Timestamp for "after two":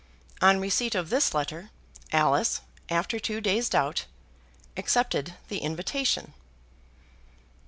2.89-3.39